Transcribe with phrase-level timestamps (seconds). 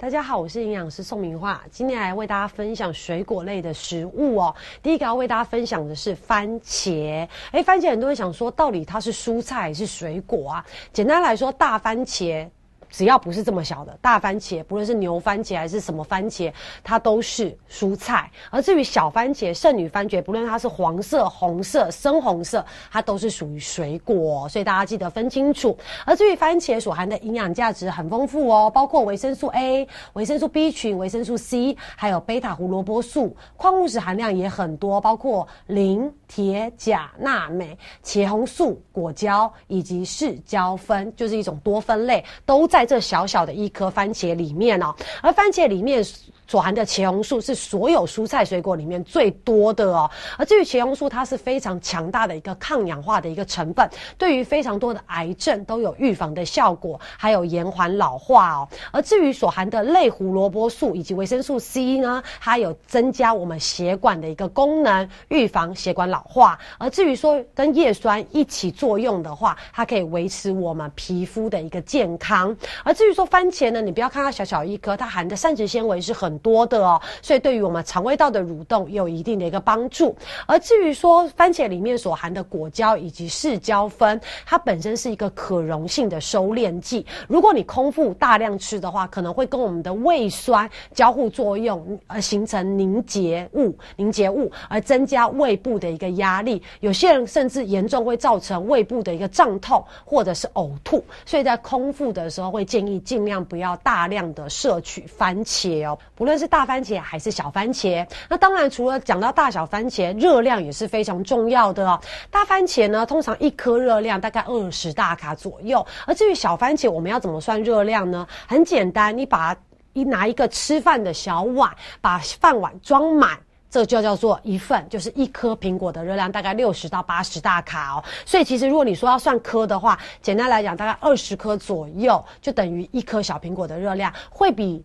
[0.00, 4.54] 大家好，我是营养师宋明化，今天来为大家分享水果类的食物哦。
[4.82, 7.28] 第一个要为大家分享的是番茄。
[7.50, 10.66] 哎，番茄很多人想说，到底它是蔬菜还是水果啊？
[10.90, 12.48] 简单来说，大番茄。
[12.90, 16.52] 只要不是这么小的大番茄，不论是牛番茄还是什么番茄，
[16.82, 18.28] 它都是蔬菜。
[18.50, 24.48] 而至于小番茄、圣女番茄，不论它是黄色、红色、深红色，它都是属于水果。
[24.48, 25.78] 所以大家记得分清楚。
[26.04, 42.79] 而至于番茄所含的营养价值很丰富哦，包括维生素 A、维生素 B 群、维生素 C，还有贝塔胡萝卜素，矿物质含量也很多，包括磷、铁、钾、钠、镁、茄红素、果胶以及视胶酚，就是一种多酚类，都在。
[42.80, 46.02] 在这小小的一颗番茄里面哦，而番茄里面。
[46.50, 58.68] 所含的茄红素是所有蔬菜水果里面最多的哦，而至于茄红素，它是非常强大的一个抗氧化的一个成分，对于非常多的癌症都有预防的效果，还有延缓老化哦。
[58.90, 66.58] 而至于所含的类胡萝卜素以及维生素 C 呢，它有增加我们血管的一个功能，预防血管老化。
[66.78, 72.56] 而至于说跟叶酸一起作用的话，它可以维持我们皮肤的一个健康。
[72.82, 76.39] 而至于说番茄呢，你不要看它小小一颗，它含的膳食纤维是很。
[76.42, 80.14] 多的哦，所以对于我们肠胃道的蠕动有一定的一个帮助。
[80.46, 87.04] 而至于说番茄里面所含的果胶以及视胶酚，它本身是一个可溶性的收敛剂。
[87.28, 96.62] 如果你空腹大量吃的话，可能会跟我们的胃酸交互作用，而形成凝结物，凝结物而增加胃部的一个压力。
[96.80, 101.04] 有些人甚至严重会造成胃部的一个胀痛或者是呕吐。
[101.26, 106.29] 所以在空腹的时候，会建议尽量不要大量的摄取番茄哦，不论。
[106.30, 112.00] 无论是大番茄还是小番茄，那当然除了讲到大小番茄，热量也是非常重要的哦。
[112.30, 118.24] 大番茄呢，通常一颗热量大概二十大卡左右，而至于小番茄，我们要怎么算热量呢？
[118.46, 119.56] 很简单，你把
[119.92, 121.68] 一拿一个吃饭的小碗，
[122.00, 123.36] 把饭碗装满，
[123.68, 128.04] 这就叫做一份，就是一颗苹果的热量大概六十到八十大卡哦。
[128.24, 134.84] 所以其实如果你说要算颗的话，简单来讲，大概二十颗左右就等于一颗小苹果的热量，会比。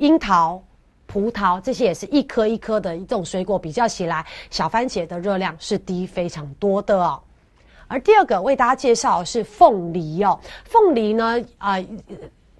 [0.00, 0.62] 樱桃、
[1.06, 7.20] 葡萄这些也是一颗一颗的这种水果，比较起来，小番茄的热量是低非常多的哦。
[7.86, 11.76] 而第二个为大家介绍是凤梨哦，凤梨呢，啊。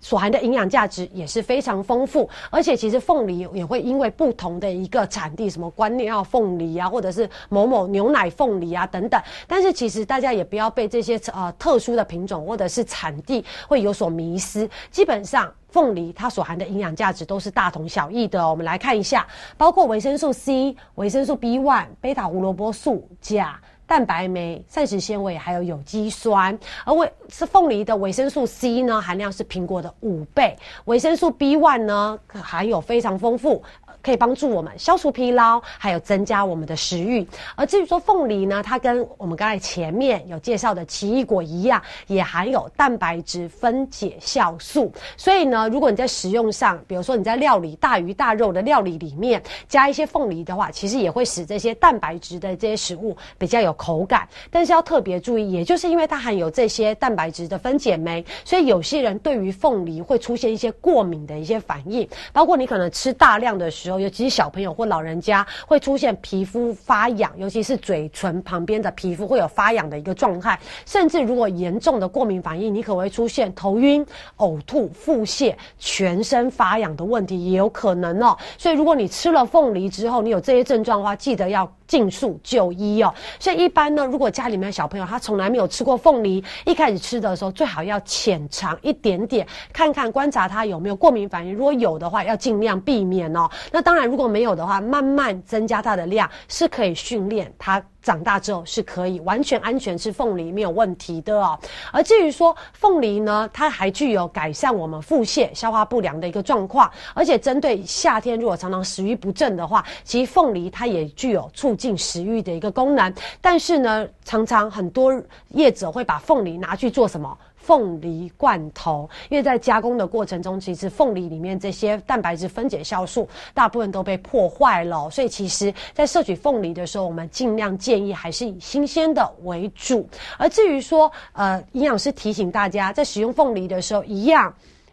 [0.01, 9.23] 所含的营养价值也是非常丰富，而且其实凤梨也会因为不同的一个产地，什么观念啊凤梨啊，或者是某某牛奶凤梨啊等等。
[9.47, 14.69] 但是其实大家也不要被这些呃特殊的品种或者是产地会有所迷失。
[14.91, 18.49] 基本上凤梨它所含的营养价值都是大同小异的。
[18.49, 23.61] 我们来看一下，包括维生素 C、维生素 B one、贝塔胡萝卜素、钾。
[23.91, 33.61] 蛋白酶、膳食纤维还有有机酸，而维吃凤梨的维生素 C 呢，含量是苹果的五倍，维生素 B one 呢含有非常丰富。
[34.03, 37.27] 可以帮助我们消除疲劳，还有增加我们的食欲。
[37.55, 44.91] 而至于说凤梨呢，它跟我们刚才前面有介绍的奇异果一样，也含有蛋白质分解酵素。
[45.17, 54.27] 所以呢，如果你在食用上，比如说你在料理大鱼大肉的料理里面加一些凤梨的话，其实也会使这些蛋白质的这些食物比较有口感。
[54.51, 63.90] 但是要特别注意，也就是因为它含有这些蛋白质的分解酶，所以有些人对于凤梨会出现一些过敏的一些反应，包括你可能吃大量的时。
[63.99, 74.07] 尤其是小朋友或老人家会出现皮肤发痒，尤其是嘴唇旁边的皮肤会有发痒的一个状态，甚至如果严重的过敏反应，你可能会出现头晕、
[74.37, 78.37] 呕吐、腹泻、全身发痒的问题，也有可能哦。
[78.59, 81.71] 所以如果你吃了凤梨之后，你有这些症状的话，记得要。
[81.91, 83.13] 尽速就医哦。
[83.41, 91.53] 所以一般呢，如果家里面小朋友他从来没有吃过凤梨，一开始吃的时候最好要浅尝一点点，看看观察他有没有过敏反应。
[91.53, 93.51] 如果有的话，要尽量避免哦。
[93.73, 97.83] 那当然，如果没有的话，慢慢增加它的量是可以训练它。
[98.03, 101.59] 长大之后是可以完全安全吃凤梨没有问题的哦。
[101.93, 113.13] 而至于说凤梨呢，它还具有改善我们腹泻、消化不良的一个状况，而且针对夏天如果常常食欲不振的话，其实凤梨它也具有促进食欲的一个功能。
[113.39, 117.37] 但是呢，常常很多业者会把凤梨拿去做什么？
[117.61, 130.09] 凤梨罐头，因为在加工的过程中，其实凤梨里面这些蛋白质分解酵素大部分都被破坏了，所以其实，在摄取凤梨的时候，我们尽量建议还是以新鲜的为主。
[130.39, 134.53] 而至于说，呃，营养师提醒大家，在使用凤梨的时候，一样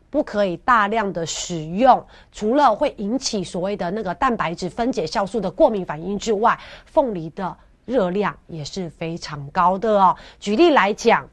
[0.09, 7.55] 不可以大量的使用，除了会引起所谓的那个蛋白质分解酵素的过敏反应之外，凤梨的
[7.85, 10.15] 热量也是非常高的哦。
[10.39, 11.27] 举例来讲。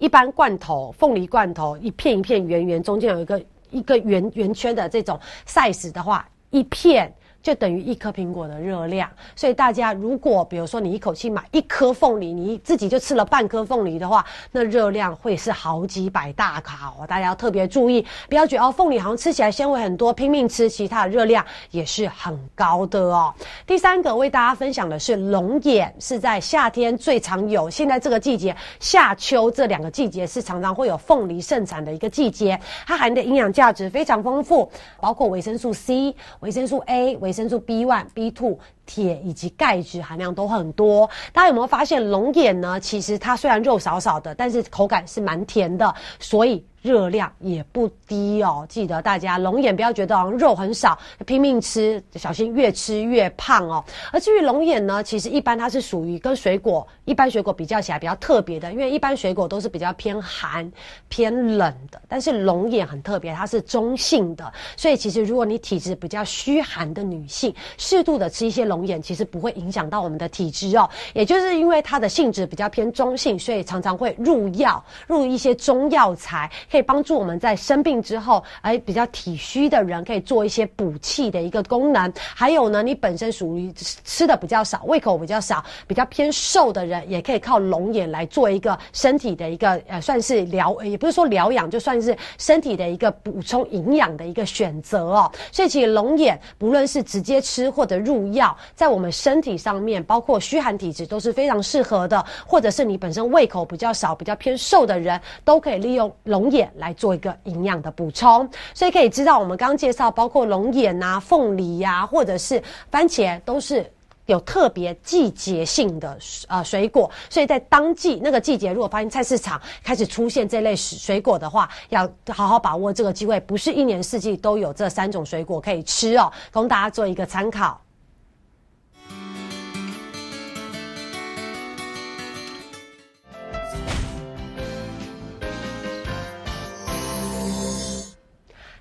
[0.00, 5.16] 一般罐头，凤梨罐头一片一片圆圆，中间有一个一个圆圆圈的这种
[5.46, 7.14] size 的话，一片。
[7.42, 17.06] 就等于一颗苹果的热量，所以大家如果比如说你一口气买一颗凤梨，你自己就吃了半颗凤梨的话，那热量会是好几百大卡哦。
[17.06, 23.32] 大家要特别注意，不要觉得哦凤梨好像吃起来纤维很多，拼命吃，其他的热量也是很高的哦。
[23.66, 34.70] 第三个为大家分享的是龙眼，是在夏天最常有，现在这个季节夏秋这两个季节是常常会有凤梨盛产的一个季节，它含的营养价值非常丰富，
[35.00, 38.58] 包括维生素 C、维生素 A、维维生素 B one、B two。
[38.90, 42.80] 铁以及钙质含量都很多，大家有没有发现龙眼呢？
[42.80, 48.66] 其实它虽然肉少少的，但是口感是蛮甜的，所以热量也不低哦。
[48.68, 53.84] 记得大家龙眼不要觉得肉很少，拼命吃，小心越吃越胖哦。
[54.10, 60.68] 而至于龙眼呢，其实一般它是属于跟水果一般水果比较起来比较特别的，因为一般水果都是比较偏寒
[61.08, 68.79] 偏冷的，但是龙眼很特别，它是中性的，所以其实如果你体质比较虚寒的女性，适度的吃一些龙。
[68.80, 82.10] 龙眼其实不会影响到我们的体质哦，也就是因为它的性质比较偏中性，所以常常会入药，入一些中药材，可以帮助我们在生病之后，哎，比较体虚的人可以做一些补气的一个功能。
[82.16, 95.30] 还有呢，你本身属于吃的比较少，胃口比较少，比较偏瘦的人，也可以靠龙眼来做一个身体的一个呃，算是疗，也不是说疗养，就算是身体的一个补充营养的一个选择哦。
[95.52, 98.56] 所以其实龙眼不论是直接吃或者入药。
[98.74, 108.48] 在我们身体上面，包括虚寒体质都是非常适合的，或者是你本身胃口比较少、比较偏瘦的人，都可以利用龙眼来做一个营养的补充。
[108.74, 113.90] 所以可以知道，我们刚刚介绍，包括龙眼啊、凤梨呀，或者是番茄，都是
[114.26, 116.16] 有特别季节性的
[116.46, 117.10] 呃水果。
[117.28, 127.80] 所以在当季那个季节，如果发现菜市场开始出现这类水果的话，要好好把握这个机会，不是一年四季都有这三种水果可以吃哦，供大家做一个参考。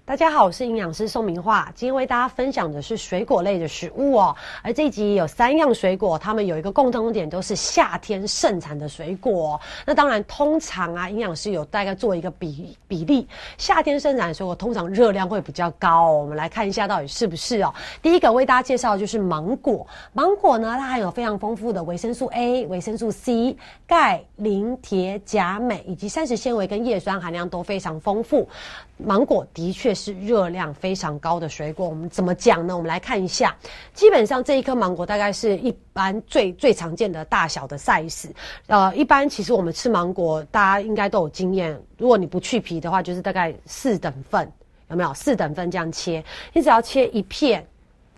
[0.09, 4.35] 大家好，我是营养师宋明化，今天为大家分享的是水果类的食物哦。
[4.63, 9.61] 而这集有三样水果，它们有一个共同点，都是夏天盛产的水果。
[9.85, 13.27] 那当然，通常啊，营养师有大概做一个比比例，
[13.59, 16.11] 夏天盛产的水果通常热量会比较高。
[16.11, 17.71] 我们来看一下到底是不是哦。
[18.01, 28.49] 第一个为大家介绍的就是芒果，芒果呢，它含有非常丰富的维生素 A、维生素 C、钙、磷、铁、钾、镁以及膳食纤维跟叶酸含量都非常丰富。
[28.97, 31.87] 芒果的确是热量非常高的水果。
[31.87, 32.75] 我们怎么讲呢？
[32.75, 33.55] 我们来看一下，
[33.93, 38.29] 基本上这一颗芒果大概是一般最最常见的大小的 size。
[38.67, 41.77] 呃，一般其实我们吃芒果，大家应该都有经验。
[41.97, 44.49] 如果你不去皮的话，就是大概四等份，
[44.89, 45.13] 有没有？
[45.13, 46.23] 四等份这样切，
[46.53, 47.67] 你只要切一片，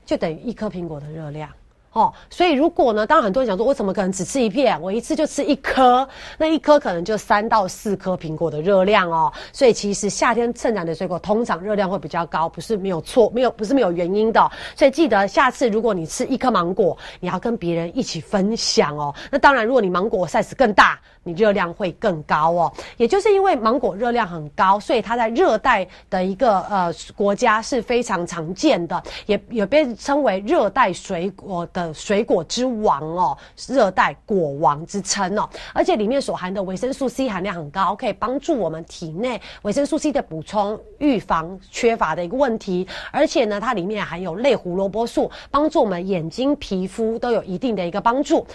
[0.06, 1.50] 就等于一颗苹果的热量。
[1.94, 4.82] 哦，所以如果呢，当然很多人想说，我怎么可能只吃一片？
[4.82, 6.08] 我一次就吃一颗，
[6.38, 9.30] 那一颗可能就三到四颗苹果的热量哦。
[9.52, 14.50] 所以其实夏天盛产的水果通常热量会比较高，不是没有错，没有不是没有原因的。
[14.74, 19.14] 所以记得下次如果你吃一颗芒果，你要跟别人一起分享哦。
[19.30, 22.72] 那当然，如果你芒果 size 更大，你热量会更高哦。
[22.96, 31.81] 也就是因为芒果热量很高，所以它在热带的一个呃国家是非常常见的，也也被称为热带水果的。
[31.94, 42.88] 水果之王哦，热带果王之称哦，而且里面所含的维生素 C 含量很高，可以帮助我们体内维生素 C 的补充，预防缺乏的一个问题。
[43.12, 48.46] 而且呢，它里面含有类胡萝卜素，帮助我们眼睛、皮肤都有一定的一个帮助。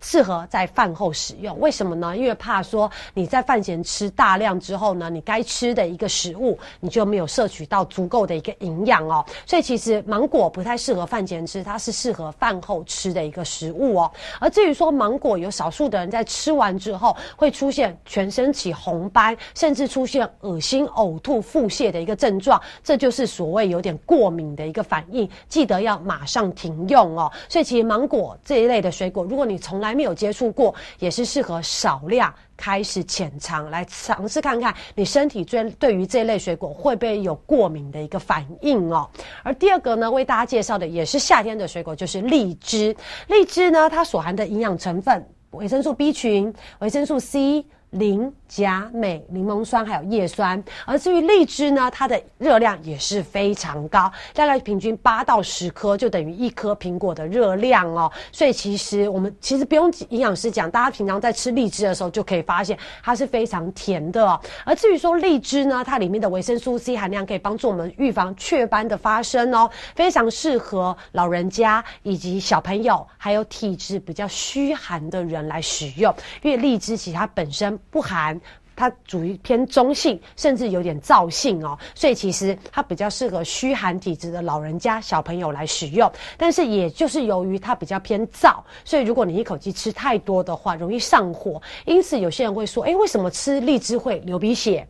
[0.00, 2.16] 适合在饭后使用，为什么呢？
[2.16, 9.24] 因为怕说你在饭前吃大量之后呢，你该吃的一个食物你就没有摄取到足够的一个营养哦。
[9.46, 14.10] 所以其实芒果不太适合饭前吃，它是适合饭后吃的一个食物哦。
[14.38, 27.32] 而至于说芒果，有少数的人在吃完之后会出现全身起红斑，甚至出现恶心、呕吐、腹泻的一个症状，这就是所谓有点过敏的一个反应，记得要马上停用哦。
[27.48, 39.08] 所以其实芒果这一类的水果，如果你从来没有接触过，也是适合少量开始浅尝来尝试看看，你身体对对于这类水果会不会有过敏的一个反应哦。
[39.42, 42.96] 而第二个呢，为大家介绍的也是夏天的水果，就是荔枝。
[43.28, 50.62] 荔枝呢，它所含的营养成分，维生素 B 群、维生素 C、磷、钾、镁、柠檬酸还有叶酸。
[50.84, 58.10] 而至于荔枝呢，它的热量也是非常高，大概平均八到十颗就等于一颗苹果的热量哦。
[58.32, 64.38] 所以其实我们其实不用营养师讲，大家平常在吃荔枝的时候就可以发现它是非常甜的。
[64.64, 77.75] 而至于说荔枝呢，它里面的维生素 C 含量可以帮助我们预防雀斑的发生哦，非常适合老人家以及小朋友，还有体质比较虚寒的人来使用，因为荔枝其实它本身。
[77.90, 78.40] 不寒，
[78.74, 86.10] 它属于偏中性，甚至有点燥性哦，所以其实它比较适合虚寒体质的老人家、小朋友来使用。
[86.36, 91.60] 但是也就是由于它比较偏燥，所以如果你一口气吃太多的话，容易上火。
[91.84, 94.86] 因此有些人会说：“哎，为什么吃荔枝会流鼻血？”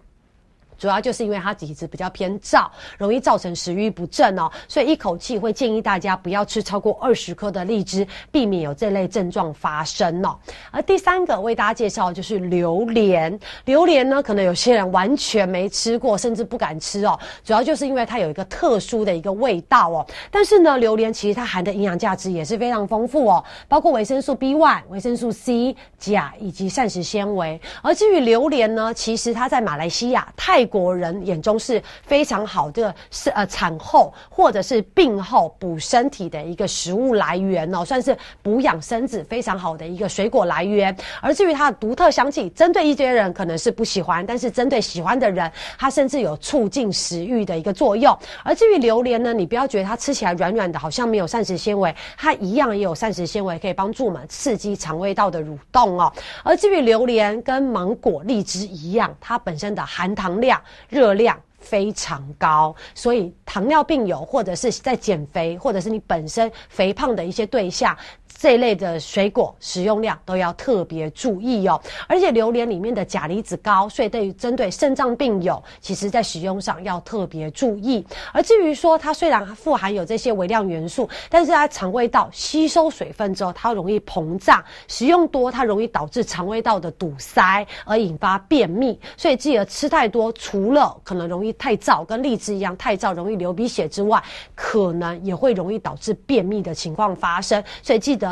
[0.79, 2.67] 主要就是因为它体质比较偏燥，
[2.99, 10.37] 容易造成食欲不振哦，所以一口气会建议大家不要吃超过二十颗的荔枝，避免有这类症状发生哦。
[10.71, 17.19] 而第三个为大家介绍就是榴莲，榴莲呢，可能有些人完全没吃过，甚至不敢吃哦。
[17.43, 20.07] 主要就是因为它有一个特殊的一个味道哦。
[20.31, 27.59] 但是呢，榴莲其实它含的营养价值也是非常丰富哦，包括维生素 B one、维生素 C、钾以及膳食纤维。
[27.81, 30.66] 而至于榴莲呢，其实它在马来西亚泰。
[30.67, 40.95] 国人眼中是非常好的，是呃产后或者是病后补身体的一个食物来源哦，算是补养身子非常好的一个水果来源。
[41.21, 48.17] 而至于它的独特香气，针对一些人可能是不喜欢，但是针对喜欢的人，它甚至有促进食欲的一个作用。
[48.43, 56.13] 而至于榴莲呢，你不要觉得它吃起来软软的，好像没有膳食纤维，它一样也有膳食纤维，可以帮助我们刺激肠胃道的蠕动哦。
[56.43, 60.56] 而至于榴莲跟芒果、荔枝一样，它本身的含糖量。
[60.89, 67.97] 热量非常高，所以糖尿病友，或者是在减肥，或者是你本身肥胖的一些对象。
[68.39, 78.07] 这一类的水果食用量都要特别注意哦，而且榴莲里面的钾离子高，所以对于针对肾脏病友，其实在使用上要特别注意。
[78.33, 89.01] 而至于说它虽然富含有这些微量元素，但是它肠胃道吸收水分之后，它容易膨胀，食用多它容易导致肠胃道的堵塞，而引发便秘。
[89.17, 94.23] 所以记得吃太多，除了可能容易太燥，跟荔枝一样太燥容易流鼻血之外，
[94.55, 97.65] 可能也会容易导致便秘的情况发生。
[97.83, 98.26] 所以记得。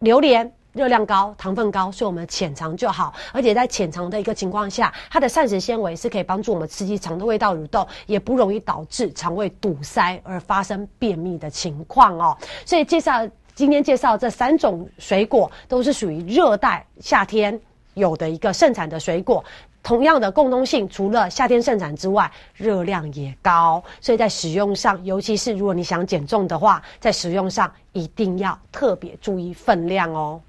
[0.00, 3.14] 榴莲热量高，糖分高，所以我们浅尝就好。
[3.32, 12.36] 而且在浅尝的一个情况下，它的膳食纤维是可以帮助我们刺激肠的味道蠕动，也不容易导致肠胃堵塞而发生便秘的情况哦。
[12.66, 17.58] 所以介绍今天介绍这三种水果，都是属于热带夏天
[17.94, 19.44] 有的一个盛产的水果。
[19.84, 30.40] 同样的共通性，除了夏天盛产之外，热量也高，所以在使用上，尤其是如果你想减重的话，在使用上一定要特别注意分量哦。